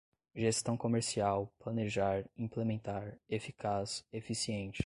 gestão 0.33 0.75
comercial, 0.75 1.53
planejar, 1.59 2.27
implementar, 2.35 3.19
eficaz, 3.29 4.03
eficiente 4.11 4.79